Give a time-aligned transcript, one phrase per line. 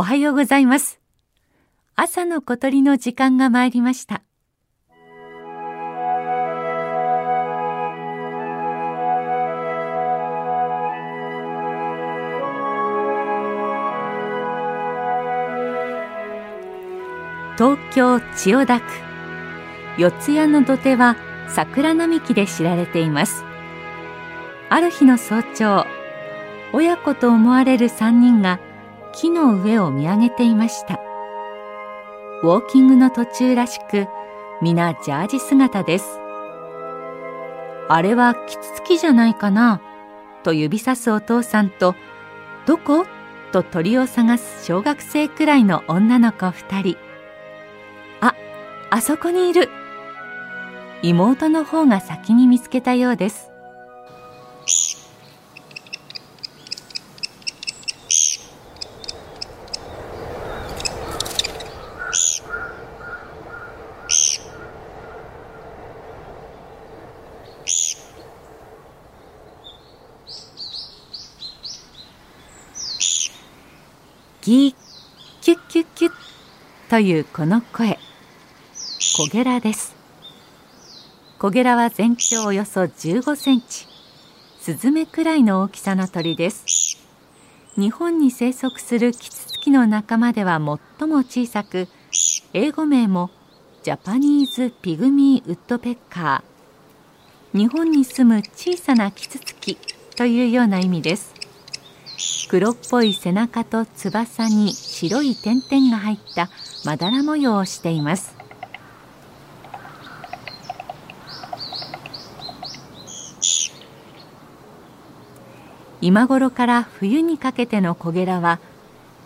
[0.00, 0.98] おはようございます。
[1.94, 4.22] 朝の小鳥の時間が参りました。
[17.58, 18.86] 東京千代田区。
[19.98, 21.14] 四谷の土手は
[21.46, 23.44] 桜並木で知られています。
[24.70, 25.86] ある日の早朝
[26.72, 28.60] 親子と思われる3人が
[29.12, 31.00] 木の上を見上げていました。
[32.42, 34.06] ウォーキングの途中らしく
[34.62, 36.18] 皆ジャージ姿です。
[37.88, 39.80] あれはキツツキじゃないかな
[40.42, 41.94] と指さすお父さんと
[42.66, 43.06] どこ？
[43.52, 46.96] と鳥を探す小学生くらいの女の子二人。
[48.20, 48.34] あ
[48.90, 49.68] あそこにいる。
[51.02, 53.49] 妹の方が先に見つけたようです。
[74.50, 74.74] ギー
[75.42, 76.12] キュッキュッキュッ
[76.88, 78.00] というこの声。
[79.16, 79.94] コゲラです。
[81.38, 83.86] コゲラは全長およそ15センチ。
[84.58, 86.98] スズメくらいの大きさの鳥です。
[87.76, 90.54] 日本に生息するキツツキの仲間では
[90.98, 91.86] 最も小さく
[92.52, 93.30] 英語名も
[93.84, 97.56] ジャパニーズピグミーウッドペッカー。
[97.56, 99.78] 日本に住む小さなキツツキ
[100.16, 101.39] というような意味です。
[102.50, 106.50] 黒っぽい背中と翼に白い点々が入った
[106.84, 108.34] まだら模様をしています。
[116.00, 118.58] 今頃から冬にかけてのコゲラは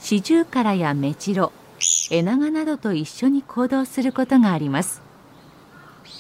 [0.01, 1.51] シジュウカラやメジロ
[2.11, 5.01] エナガなどと一緒に行動することがあります。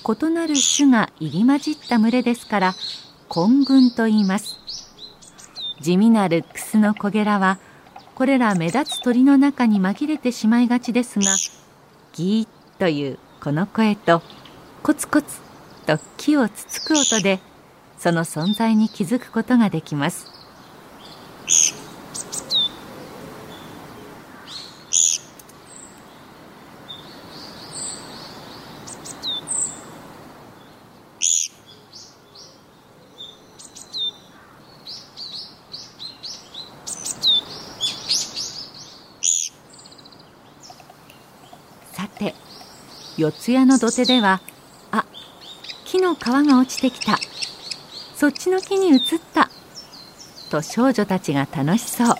[0.08, 2.74] 異なる種が入り混じった群れですから
[3.28, 4.63] 混群と言います。
[5.84, 7.58] 地味なルックスのコゲラは
[8.14, 11.26] これら目立つ鳥の中に紛れてしまいがちですが
[12.14, 14.22] ギーッというこの声と
[14.82, 15.40] コツコツ
[15.84, 17.38] と木をつつく音で
[17.98, 20.43] その存在に気づくことができます。
[42.18, 42.34] て
[43.16, 44.40] 四谷の土手では
[44.90, 45.04] あ
[45.84, 47.18] 木の皮が落ちてきた。
[48.16, 49.00] そっちの木に移っ
[49.34, 49.50] た。
[50.50, 52.16] と少女たちが楽しそう。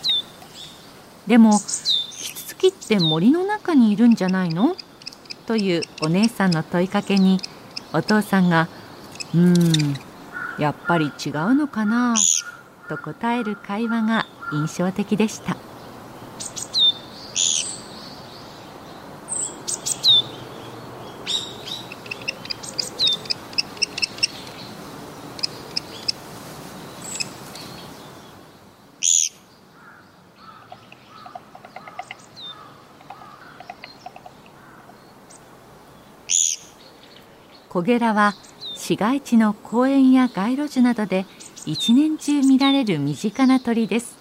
[1.27, 4.75] でもキツツキって森の中にいるんじゃないの？
[5.45, 7.39] というお姉さんの問いかけに
[7.93, 8.67] お父さんが
[9.33, 9.95] 「うーん
[10.59, 12.15] やっぱり違うのかな」
[12.89, 15.55] と答える会話が印象的でした。
[37.75, 38.35] コゲラは
[38.73, 41.25] 市街地の公園や街路樹などで
[41.65, 44.17] 一年中見られる身近な鳥です。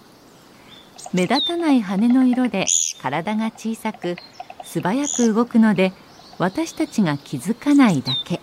[1.13, 2.67] 目立たない羽の色で
[3.01, 4.17] 体が小さく
[4.65, 5.93] 素早く動くので
[6.39, 8.41] 私たちが気づかないだけ。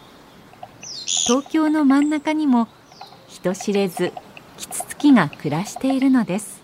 [1.28, 2.70] 東京の真ん中にも
[3.28, 4.14] 人知れず
[4.58, 6.64] キツツキが暮らしているのです。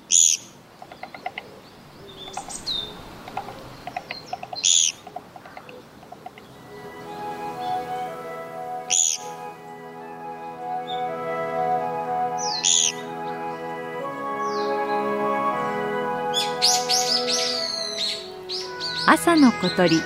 [19.05, 19.97] 朝の小鳥。
[19.97, 20.05] 今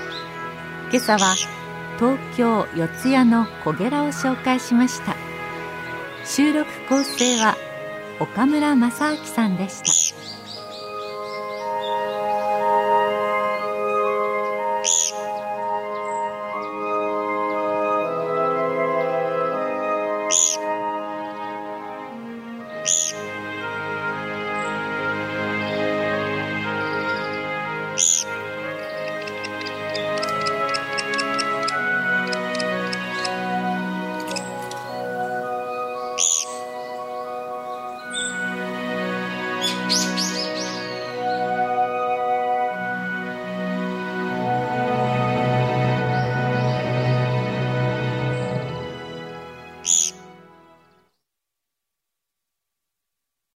[0.96, 1.36] 朝は
[1.98, 5.16] 東京四谷の小ゲラを紹介しました。
[6.26, 7.56] 収録構成は
[8.20, 10.01] 岡村正明さんでした。